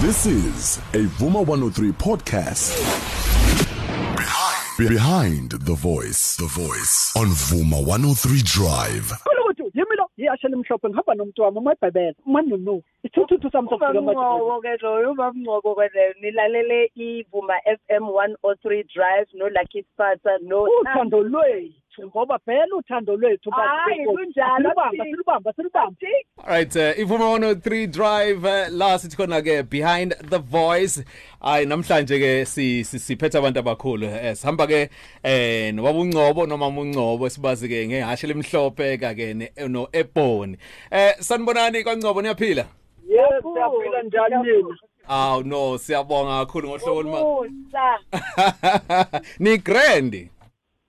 [0.00, 2.76] This is a Vuma 103 podcast.
[4.16, 7.12] Behind, behind the voice, the voice.
[7.16, 9.12] On Vuma 103 Drive.
[9.24, 14.76] Kolokuthi yimi lo iyashe limhlophe ngihamba nomuntu wami umayibhebela manunu ithuthu sami sokufika Ubamngcobo ke
[14.82, 21.22] lo ubamngcobo ke le nilalele ivuma FM 103 drive no Lucky Sparta no uthando
[21.98, 23.50] lwethu ngoba phela uthando lwethu
[24.56, 25.96] silubamba silubamba silubamba
[26.46, 31.04] Alright uh, ivuma 103 drive uh, la sithi khona ke behind the voice.
[31.40, 34.06] Ay namhlanje ke si si- siphethe abantu abakhulu.
[34.06, 34.90] Eh sihamba ke
[35.22, 39.34] eh nowabungcobo noma umungcobo sibazi ke ngehashe lemhlophe ka ke
[39.68, 40.56] no ebony
[40.90, 42.66] eh sanibonani kwaNgcobo niyaphila?
[43.08, 44.76] Yes siyaphila njani nina
[45.08, 47.20] aw no siyabonga kakhulu ngohlobo lima
[49.38, 50.28] ni grand.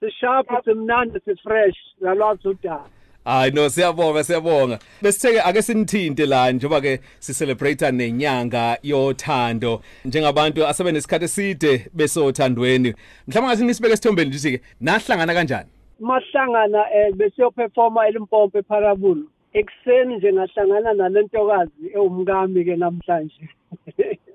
[0.06, 2.90] Sisharp simnandi sifresh nalwazi udaba
[3.26, 4.80] Hayi no siyabonga siyabonga.
[5.02, 12.94] Besitheke ake sinithinte la njengoba ke si celebrate nenyanga yothando njengabantu asebe nesikhathi eside besothandweni.
[13.28, 15.70] Mhlawumbe ngathi nisibeke esithombeni nje ke nahlangana kanjani?
[16.00, 23.50] mahlangana eh besiyoperforma eLimpopo eParabulu ekseni nje ngahlangana nalentokazi ewumkami ke namhlanje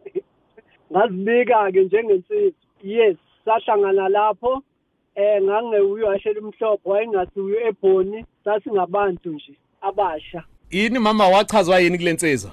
[0.93, 4.63] ngazibika ke njengensizwe yes sahlangana lapho
[5.15, 10.45] eh ngangewuyo ashela umhlophe wayengasiyo ebhoni sasingabantu nje abasha.
[10.71, 12.51] Yini mama wachazwa yini kulensizwa?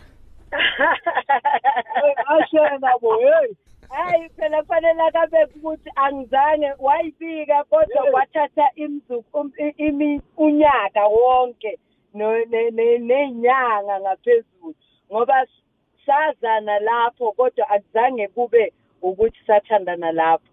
[2.28, 3.54] ashena bo hey!
[3.90, 11.80] Hayi phela kufanele akabe ukuthi angizange wayibika kodwa wathatha imzuku um- unyaka wonke
[12.14, 14.76] no- ne- ne- nenyanga ngaphezulu
[15.12, 15.48] ngoba
[16.06, 20.48] sazana lapho kodwa akuzange kube ukuthi sathandana lapho.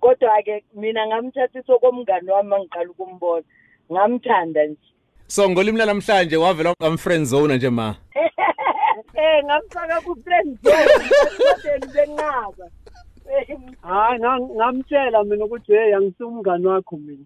[0.00, 3.44] Kodwa ke mina ngamthathisa okomngani wami mangiqala ukumbona.
[3.92, 4.88] Ngamthanda nje.
[5.28, 7.94] So ngolimi namhlanje wavela am friend zone nje ma.
[9.14, 12.66] eh ngamfaka ku friend zone benqaba.
[13.82, 17.24] Hayi nga- ngamtshela mina ukuthi hey angisumngani wakho mina.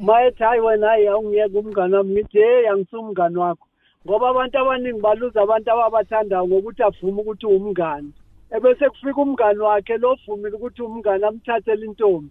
[0.00, 2.12] Mayethi hayi wena hayi awungiyeka umngani wami.
[2.12, 3.66] Ngithi hey angisumngani wakho.
[4.06, 8.12] Ngoba abantu abaningi baluza abantu ababathandayo ngokuthi avume ukuthi umngani.
[8.50, 12.30] Ebese kufika umngani wakhe lo vumile ukuthi umngani amthathele intombi.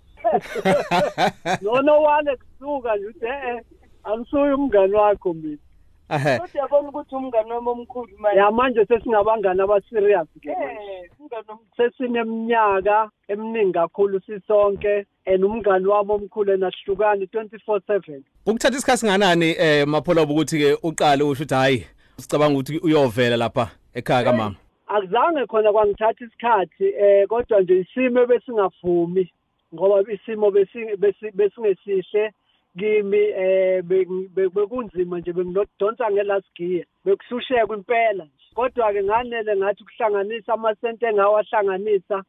[1.62, 3.62] Nonowale kusuka nje uthi eh
[4.04, 5.58] angisuye umngani wakho mina.
[6.10, 8.40] Kodwa yabona ukuthi umngani wami omkhulu manje?
[8.40, 11.10] Ya manje sesingabangani abaserious ke eh
[11.78, 20.22] sesineminyaka eminingi kakhulu sisonke and umngani wami omkhulu enasihlukani 24/7 Ukuthatha isikhathi singanani eh maphola
[20.24, 21.86] ukuthi ke uqale usho ukuthi hayi
[22.18, 24.67] sicabanga ukuthi uyovela lapha ekhaya kamama.
[24.88, 29.32] Akuzange khona kwangithatha isikhathi eh kodwa nje isimo besingavumi
[29.74, 32.32] ngoba isimo besi- besi- besingesihle
[32.80, 33.84] kimi eh
[34.56, 38.48] bekunzima nje benginodonsa ngelast gear bekuhlusheka impela nje.
[38.56, 42.24] Kodwa ke nganele ngathi ukuhlanganisa amasente engawahlanganisa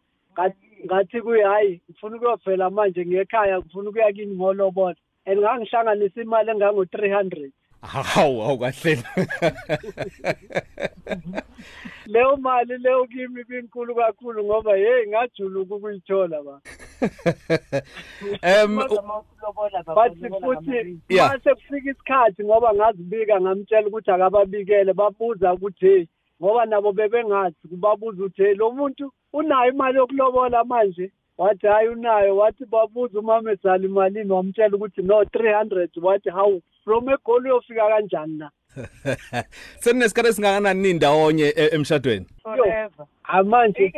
[0.86, 6.84] ngathi- kuyi hayi ngifuna ukuyovela manje ngekhaya ngifuna ukuya kini ngolobola and ngangihlanganisa imali engango
[6.84, 7.50] 300
[7.82, 9.02] Hawu kahle.
[12.06, 16.60] leyo mali leyo kimi binkulu kakhulu ngoba hey ngajuluka ukuyithola ba
[18.42, 18.76] Em
[19.96, 26.08] bathi futhi mase kufika isikhathi ngoba ngazibika ngamtshela ukuthi akababikele babuza ukuthi
[26.42, 32.36] ngoba nabo bebengazi kubabuza ukuthi lo muntu unayo imali yokulobola manje wathi hayi unayo.
[32.36, 38.38] Wathi babuza umama ezala imalini wamtshela ukuthi no 300 wathi hawu from egoli uyofika kanjani
[38.38, 38.50] na?
[39.82, 42.26] Seninesikhathi singakanani nindawonye e- emshadweni?
[42.42, 43.06] forever.
[43.24, 43.92] Amanje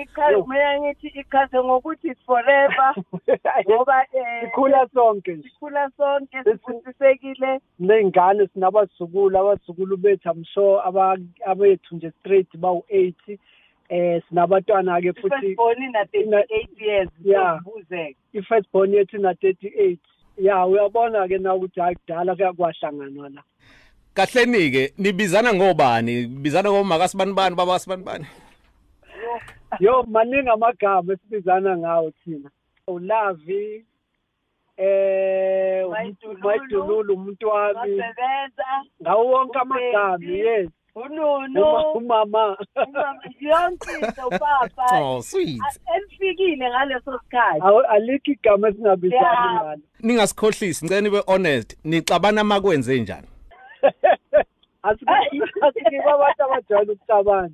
[0.49, 2.95] mina ngithi ikhase ngokuthi forever
[3.71, 10.83] ngoba eh sikhula sonke sikhula sonke sifundisekile ney'ngane sinabazukulu abazukulu bethu amsho
[11.47, 13.39] abethu nje straight bawu-eight
[13.91, 17.59] eh sinabantwana-ke futhi firstborn ina 38 years Yeah.
[17.67, 20.01] ubuzeke i-first born yethu ina-thirty-eight
[20.39, 23.43] ya uyabona-ke na ukuthi hayi kudala kuya kwahlanganwa la
[24.15, 26.27] Kahleni ke nibizana ngobani?
[26.27, 28.27] Bizana ngomaka sibanibani baba sibanibani?
[29.81, 32.51] yo maningi amagama esibizana ngawo thina
[32.87, 33.85] ulavi
[34.77, 36.39] eh Mayidululu.
[36.43, 38.67] mayidululu umuntu wami basebenza
[39.03, 42.57] ngawo wonke amagama yes ununu Uma- umama
[43.41, 45.61] yonke into papa Oh sweet.
[45.97, 51.77] elifikile ngaleso sikhathi Awu- alikho igama esingabizani ngalo Ningasikhohlisi ngicela nibe honest.
[51.85, 53.27] Nixabana makwenze njani?
[54.83, 57.51] asikiba abantu abajwayele ukucabana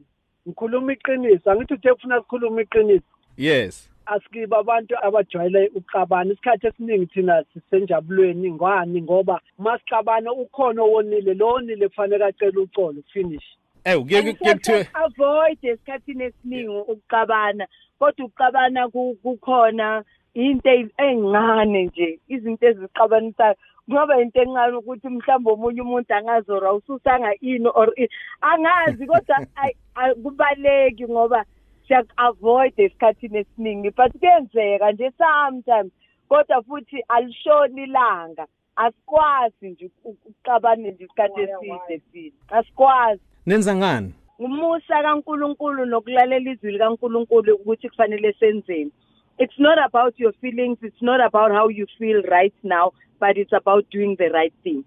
[0.49, 3.05] ngikhuluma iqiniso angithi uthe kufuna sikhuluma iqiniso
[3.37, 3.91] Yes.
[4.07, 11.89] Asikiba abantu abajwayele ukucabana isikhathi esiningi thina sisenjabulweni ngani ngoba masixabana ukhona owonile lo wonile
[11.89, 13.45] kufanele acele uxolo finish.
[13.85, 17.67] Eh kuye kuthiwe avoid esikhathini esiningi ukuqabana
[17.99, 20.05] kodwa ukuqabana ku- kukhona
[20.35, 23.55] into ezincane nje izinto eziqabanisayo
[23.91, 28.09] ngoba into encane ukuthi mhlawumbe omunye umuntu angazora ususanga ini or i-
[28.41, 31.45] angazi kodwa ay- ay- kubaleki ngoba
[31.89, 35.93] siyak-avoid esikhathini esiningi but kuyenzeka nje sometimes
[36.29, 38.47] kodwa futhi alishoni ilanga.
[38.77, 43.23] Asikwazi nje ukuqabane nje isikhathi eside file asikwazi.
[43.47, 44.15] Nenza ngani?
[44.39, 48.91] Umusa kaNkuluNkulu nokulalela izwi likaNkuluNkulu ukuthi kufanele senzeni.
[49.39, 53.53] It's not about your feelings it's not about how you feel right now but it's
[53.53, 54.85] about doing the right thing.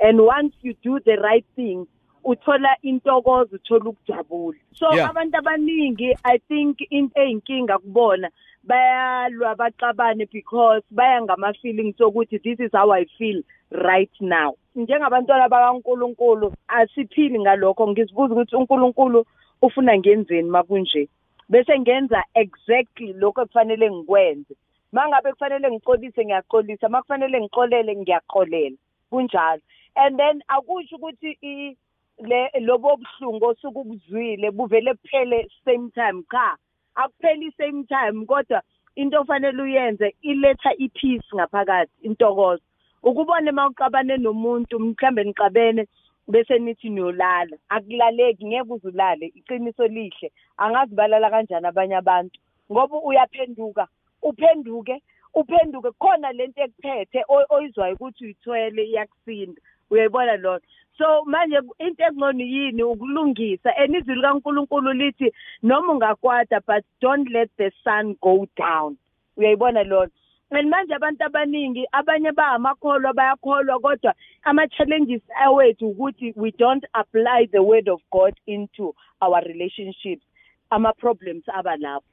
[0.00, 1.86] And once you do the right thing
[2.24, 4.58] uthola intokozo uthola ukujabula.
[4.74, 5.10] So Yeah.
[5.10, 8.30] abantu abaningi i think into eyinkinga kubona
[8.64, 14.54] bayalwa baxabane because baya ngama feelings ukuthi this is how i feel right now.
[14.76, 17.88] Njengabantwana bakaNkuluNkulu asiphili ngalokho.
[17.88, 19.26] Ngizibuza ukuthi uNkulunkulu
[19.62, 21.08] ufuna ngenzeni makunje
[21.48, 24.54] bese ngenza exactly lokho ekufanele ngikwenze.
[24.92, 28.76] Mangabe kufanele ngicolise ngiyacolisa makufanele ngixolele ngiyaxolela.
[29.10, 29.60] Kunjalo.
[29.96, 31.76] And then akusho ukuthi i-
[32.18, 36.56] le lobo buhlungu osuke ubuzwile buvele kuphele same time cha
[36.94, 38.62] akupheli same time kodwa
[38.96, 42.62] into ofanele uyenze iletha ipeace ngaphakathi intokozo.
[43.02, 45.86] Ukubone mawuqabane nomuntu mhlambe niqabene
[46.28, 47.56] bese nithi niyolala.
[47.68, 50.32] Akulaleki ngeke uzulale iqiniso lihle.
[50.56, 52.38] Angazibalala kanjani abanye abantu?
[52.70, 53.88] Ngoba uyaphenduka
[54.22, 55.02] uphenduke
[55.34, 55.90] uphenduke.
[55.98, 59.60] Khona lento ekuphethe oyizwayo ukuthi uyithwele iyakusinda.
[59.92, 60.60] Uyayibona lona
[60.98, 62.82] so manje into engcono yini?
[62.82, 63.70] Ukulungisa.
[63.76, 68.96] And izwi likaNkuluNkulu lithi noma ungakwata but don't let the sun go down.
[69.36, 70.10] Uyayibona lona
[70.50, 77.62] and manje abantu abaningi abanye bayamakholwa bayakholwa kodwa ama-challenges awethu ukuthi we don't apply the
[77.62, 80.24] word of god into our relationships.
[80.70, 82.11] Ama-problems aba lapho.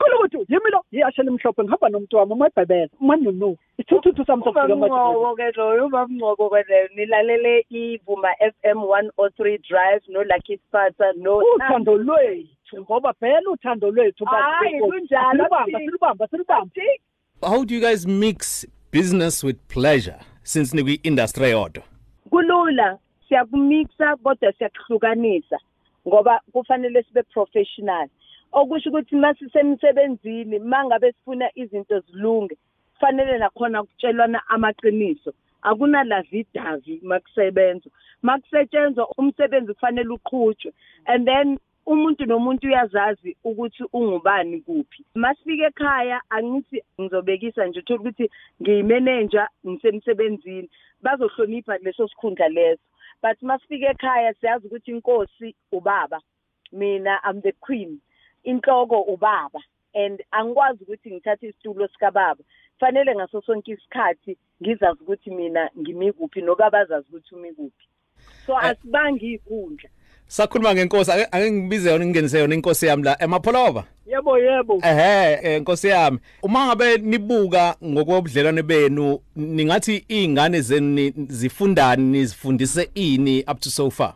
[0.00, 3.56] Kulukuthi yimi lo yiyashe limhlophe ngihamba nomuntu wami uMabhebela uManunu.
[3.78, 10.22] Ithuthu sami sokufika ubamncoko ke loyo ubamncoko ke leyo nilalele ivuma FM 103 drive no
[10.22, 15.84] Lucky Sparta no uthando lwethu ngoba phela uthando lwethu Hayi, kunjalo, silubamba Thi.
[15.84, 16.70] silubamba silubamba
[17.42, 21.82] how do you guys mix business with pleasure since nikwi industry eyodwa?
[22.30, 22.98] Kulula
[23.28, 25.58] siyakumixa kodwa siyakuhlukanisa
[26.08, 28.08] ngoba kufanele sibe professional.
[28.52, 32.56] Okusho ukuthi masisemsebenzini mangabe sifuna izinto zilunge
[32.94, 35.32] kufanele nakhona kutshelwana amaqiniso.
[35.62, 37.90] Akunalavidavi makusebenza.
[38.22, 40.72] Makusetshenzwa umsebenzi kufanele uqhutshwe
[41.06, 45.04] and then umuntu nomuntu uyazazi ukuthi ungubani kuphi.
[45.14, 48.30] Masifike ekhaya angithi ngizobekisa nje uthola ukuthi
[48.62, 50.68] ngiyimanager ngisemsebenzini.
[51.02, 52.82] Bazohlonipha leso sikhundla leso.
[53.22, 56.20] But masifike ekhaya siyazi ukuthi inkosi ubaba
[56.72, 58.00] mina i'm the queen.
[58.44, 59.60] Inhloko ubaba
[59.94, 62.44] and angikwazi ukuthi ngithathe isitulo sikababa.
[62.80, 67.86] Fanele ngaso sonke isikhathi ngizazi ukuthi mina ngimi kuphi nokabazazi ukuthi umi kuphi
[68.46, 69.88] so asibangi ikhundla
[70.26, 74.80] sakhuluma ngenkosi ake ngibize yona ngingenise yona inkosi yami la emapholova yebo yebo.
[74.84, 76.18] Ehe eh, nkosi yami.
[76.42, 83.90] Uma ngabe nibuka ngokobudlelwane benu ningathi izingane zenu ni- zifundani nizifundise ini up to so
[83.90, 84.14] far?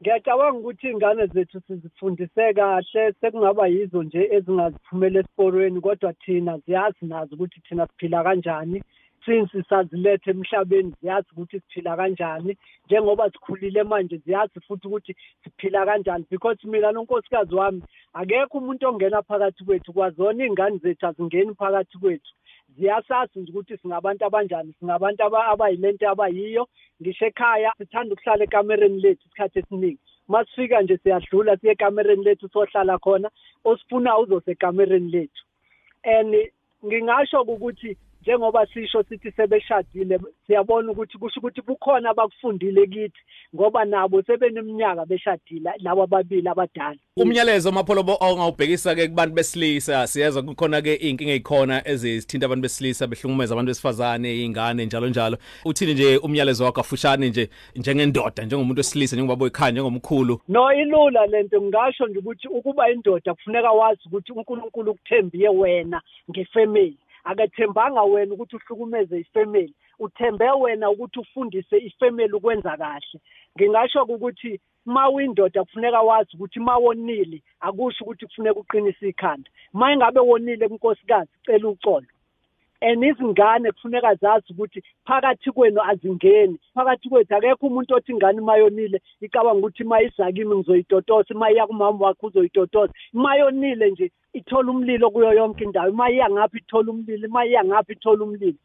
[0.00, 7.34] Ngiyacabanga ukuthi ingane zethu sizifundise kahle sekungaba yizo nje ezingaziphumela esiporweni kodwa thina ziyazi nazo
[7.34, 8.82] ukuthi thina siphila kanjani.
[9.24, 16.24] Since sazilethe emhlabeni ziyazi ukuthi siphila kanjani njengoba sikhulile manje ziyazi futhi ukuthi siphila kanjani.
[16.30, 22.32] Because mina nonkosikazi wami akekho umuntu ongena phakathi kwethu kwazona iy'ngane zethu azingeni phakathi kwethu.
[22.76, 26.68] Ziyasazi nje ukuthi singabantu abanjani singabantu aba- abayilento abayiyo.
[27.02, 29.98] Ngisho ekhaya sithanda ukuhlala ekamereni lethu isikhathi esiningi.
[30.28, 33.30] Masifika nje siyadlula siye ekamereni lethu sohlala khona
[33.64, 35.42] osifunayo uzosekamereni lethu.
[36.04, 36.34] And
[36.84, 43.20] ngingasho ukuthi njengoba sisho sithi sebeshadile siyabona ukuthi kusho ukuthi kukhona abakufundile kithi
[43.54, 46.96] ngoba nabo sebeneminyaka beshadile labo ababili abadala.
[47.16, 53.54] Umnyalezo mapholobo ongawubhekisa ke kubantu besilisa siyezwa kukhona ke inkinga ezikhona ezithinta abantu besilisa behlungumeza
[53.54, 55.36] abantu besifazane izingane njalo njalo.
[55.64, 56.80] Uthini nje umnyalezo wakho?
[56.80, 60.40] Afushane nje njengendoda njengomuntu wesilisa njengobaba ekhaya njengomkhulu.
[60.48, 66.96] No ilula lento ngingasho nje ukuthi ukuba indoda kufuneka wazi ukuthi uNkulunkulu ukuthembiye wena ngefamily.
[67.24, 69.74] Akathembanga wena ukuthi uhlukumeze ifamily.
[69.98, 73.20] Uthembe wena ukuthi ufundise ifamily ukwenza kahle.
[73.56, 79.50] Ngingasho ukuthi ma uyindoda kufuneka wazi ukuthi ma wonile akusho ukuthi kufuneka uqinise ikhanda.
[79.72, 82.06] Ma ingabe wonile kunkosikazi cela uxolo
[82.84, 86.58] and izingane kufuneka zazi ukuthi phakathi kwenu azingeni.
[86.74, 92.92] Phakathi kwethu akekho umuntu othi ingane mayonile icabanga ukuthi mayizakimi ngizoyitotosa mayiya kumama wakhe uzoyitotosa.
[93.12, 98.58] Mayonile nje ithola umlilo kuyo yonke indawo mayiya ngaphi ithola umlilo mayiya ngaphi ithola umlilo.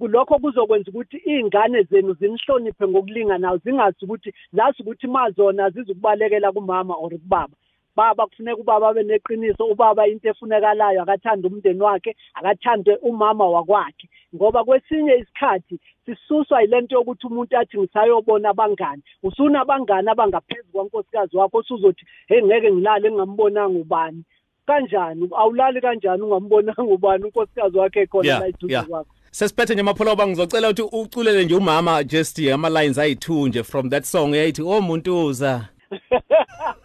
[0.00, 7.10] Lokho kuzokwenza ukuthi iy'ngane zenu zinihloniphe ngokulinganayo zingazi ukuthi zazi ukuthi mazona zizukubalekela kumama or
[7.10, 7.54] kubaba.
[7.96, 14.08] Baba kufuneka ubaba abe neqiniso ubaba into efunekalayo akathande umndeni wakhe akathande umama wakwakhe.
[14.34, 19.02] Ngoba kwesinye isikhathi sisuswa yile nto yokuthi umuntu athi ngisayobona abangani.
[19.22, 24.24] Usunabangani abangaphezu kwankosikazi wakho osuzothi heyi ngeke ngilale engingambonanga ubani.
[24.66, 25.28] Kanjani?
[25.36, 29.14] Awulali kanjani ungambonanga ubani unkosikazi wakhe khona la eduze kwakho?
[29.30, 34.04] Sesiphethe nje mapholoba ngizocela ukuthi uculele nje umama just ama lines ayi2 nje from that
[34.04, 35.68] song yayithi oh muntuza.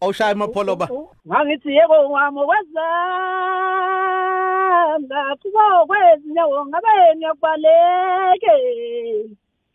[0.00, 0.88] Awushaya mapholoba
[1.26, 2.86] Ngangithi yebo wami kwezanga
[5.42, 8.54] kubo kwezinyawo ngabe ngiyakubaleke.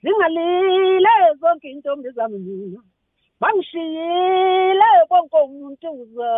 [0.03, 2.79] Zingalile zonke intombi zami mina.
[3.39, 6.31] Bangishiyile konke umuntu uza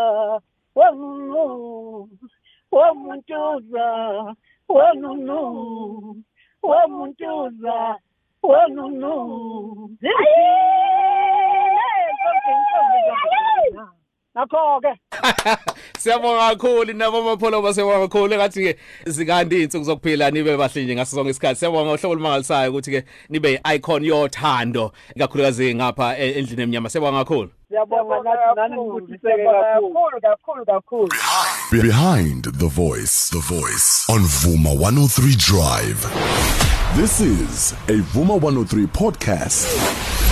[0.76, 2.10] Wenu
[2.72, 3.86] womuntuza
[4.70, 5.42] wonunu
[6.64, 7.78] womuntuza
[8.44, 9.16] wonunu.
[14.36, 14.94] Nakho-ke.
[16.00, 18.34] Siyabonga kakhulu nabo mapholoba siyabonga kakhulu.
[18.34, 21.60] Engathi-ke zikandi iy'nsuku zokuphila nibe bahle nje ngaso sonke isikhathi.
[21.60, 26.90] Siyabonga uhlobo olumangalisayo ukuthi-ke nibe i-icon yothando ikakhulukazi ngapha e, endlini emnyama.
[26.90, 27.50] Siyabonga kakhulu.
[27.70, 30.22] Siyabonga nathi nani ngibuthiseke kakhulu.
[30.22, 31.10] kakhulu kakhulu
[31.72, 36.02] Behind the voice, the voice on Vuma 103 Drive.
[36.96, 40.23] This is a Vuma 103 podcast.